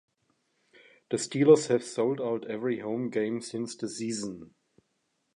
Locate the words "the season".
3.75-4.55